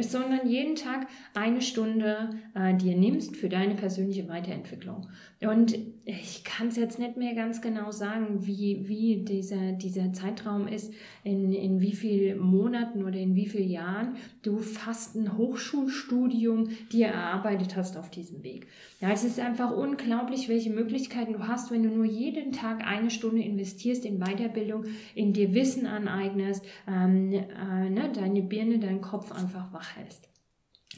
sondern 0.00 0.48
jeden 0.48 0.76
Tag 0.76 1.06
eine 1.34 1.60
Stunde 1.60 2.30
äh, 2.54 2.74
dir 2.74 2.96
nimmst 2.96 3.36
für 3.36 3.48
deine 3.48 3.74
persönliche 3.74 4.28
Weiterentwicklung. 4.28 5.08
Und 5.40 5.78
ich 6.04 6.44
kann 6.44 6.68
es 6.68 6.76
jetzt 6.76 6.98
nicht 6.98 7.16
mehr 7.16 7.34
ganz 7.34 7.60
genau 7.60 7.90
sagen, 7.90 8.46
wie, 8.46 8.88
wie 8.88 9.24
dieser, 9.24 9.72
dieser 9.72 10.12
Zeitraum 10.12 10.66
ist, 10.66 10.94
in, 11.24 11.52
in 11.52 11.80
wie 11.80 11.92
vielen 11.92 12.38
Monaten 12.38 13.04
oder 13.04 13.18
in 13.18 13.34
wie 13.34 13.46
vielen 13.46 13.68
Jahren 13.68 14.16
du 14.42 14.58
fast 14.58 15.14
ein 15.16 15.36
Hochschulstudium 15.36 16.68
dir 16.90 17.08
erarbeitet 17.08 17.76
hast 17.76 17.96
auf 17.96 18.10
diesem 18.10 18.42
Weg. 18.44 18.66
Ja, 19.00 19.10
es 19.10 19.24
ist 19.24 19.38
einfach 19.38 19.72
unglaublich, 19.72 20.48
welche 20.48 20.70
Möglichkeiten 20.70 21.34
du 21.34 21.46
hast, 21.46 21.70
wenn 21.70 21.82
du 21.82 21.90
nur 21.90 22.06
jeden 22.06 22.52
Tag 22.52 22.86
eine 22.86 23.10
Stunde 23.10 23.42
investierst 23.42 24.06
in 24.06 24.18
Weiterbildung, 24.18 24.84
in 25.14 25.34
dir 25.34 25.52
Wissen 25.54 25.86
aneignest, 25.86 26.64
ähm, 26.88 27.32
äh, 27.32 27.90
ne, 27.90 28.10
deine 28.14 28.42
Birne, 28.42 28.78
deinen 28.78 29.02
Kopf 29.02 29.32
einfach 29.32 29.72
wach 29.72 29.85
hältst. 29.94 30.26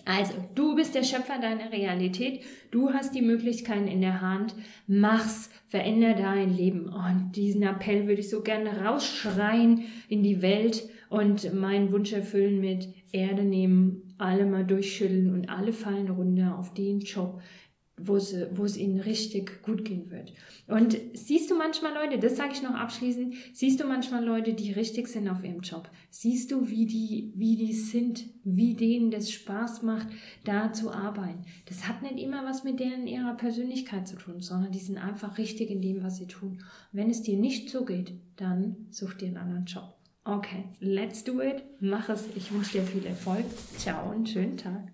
Also, 0.04 0.32
du 0.54 0.76
bist 0.76 0.94
der 0.94 1.02
Schöpfer 1.02 1.38
deiner 1.40 1.72
Realität. 1.72 2.42
Du 2.70 2.92
hast 2.92 3.14
die 3.14 3.22
Möglichkeiten 3.22 3.88
in 3.88 4.00
der 4.00 4.20
Hand. 4.20 4.54
Mach's, 4.86 5.50
veränder 5.66 6.14
dein 6.14 6.54
Leben. 6.54 6.88
Und 6.88 7.32
diesen 7.34 7.62
Appell 7.62 8.06
würde 8.06 8.20
ich 8.20 8.30
so 8.30 8.42
gerne 8.42 8.84
rausschreien 8.84 9.84
in 10.08 10.22
die 10.22 10.40
Welt 10.40 10.88
und 11.08 11.52
meinen 11.54 11.92
Wunsch 11.92 12.12
erfüllen 12.12 12.60
mit 12.60 12.88
Erde 13.12 13.42
nehmen, 13.42 14.14
alle 14.18 14.46
mal 14.46 14.64
durchschütteln 14.64 15.32
und 15.32 15.48
alle 15.48 15.72
fallen 15.72 16.10
runter 16.10 16.58
auf 16.58 16.74
den 16.74 17.00
Job, 17.00 17.40
wo 17.98 18.16
es, 18.16 18.34
wo 18.54 18.64
es 18.64 18.76
ihnen 18.76 19.00
richtig 19.00 19.62
gut 19.62 19.84
gehen 19.84 20.10
wird. 20.10 20.32
Und 20.66 20.96
siehst 21.14 21.50
du 21.50 21.56
manchmal 21.56 21.94
Leute, 21.94 22.18
das 22.18 22.36
sage 22.36 22.52
ich 22.52 22.62
noch 22.62 22.74
abschließend, 22.74 23.34
siehst 23.52 23.80
du 23.80 23.86
manchmal 23.86 24.24
Leute, 24.24 24.54
die 24.54 24.72
richtig 24.72 25.08
sind 25.08 25.28
auf 25.28 25.44
ihrem 25.44 25.60
Job? 25.60 25.90
Siehst 26.10 26.50
du, 26.52 26.68
wie 26.68 26.86
die, 26.86 27.32
wie 27.36 27.56
die 27.56 27.72
sind, 27.72 28.26
wie 28.44 28.74
denen 28.74 29.10
das 29.10 29.30
Spaß 29.30 29.82
macht, 29.82 30.08
da 30.44 30.72
zu 30.72 30.90
arbeiten? 30.90 31.44
Das 31.66 31.88
hat 31.88 32.02
nicht 32.02 32.18
immer 32.18 32.44
was 32.44 32.64
mit 32.64 32.80
deren 32.80 33.06
ihrer 33.06 33.34
Persönlichkeit 33.34 34.06
zu 34.06 34.16
tun, 34.16 34.40
sondern 34.40 34.72
die 34.72 34.78
sind 34.78 34.98
einfach 34.98 35.38
richtig 35.38 35.70
in 35.70 35.82
dem, 35.82 36.02
was 36.02 36.16
sie 36.16 36.26
tun. 36.26 36.62
Wenn 36.92 37.10
es 37.10 37.22
dir 37.22 37.36
nicht 37.36 37.70
so 37.70 37.84
geht, 37.84 38.12
dann 38.36 38.88
such 38.90 39.14
dir 39.14 39.28
einen 39.28 39.36
anderen 39.38 39.64
Job. 39.64 39.94
Okay, 40.24 40.64
let's 40.80 41.24
do 41.24 41.40
it. 41.40 41.64
Mach 41.80 42.10
es. 42.10 42.24
Ich 42.36 42.52
wünsche 42.52 42.72
dir 42.72 42.82
viel 42.82 43.06
Erfolg. 43.06 43.46
Ciao 43.78 44.10
und 44.10 44.28
schönen 44.28 44.58
Tag. 44.58 44.92